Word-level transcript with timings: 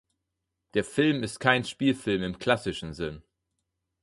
Der 0.73 0.83
Film 0.83 1.21
ist 1.21 1.37
kein 1.39 1.63
Spielfilm 1.63 2.23
im 2.23 2.39
klassischen 2.39 2.95
Sinn. 2.95 3.21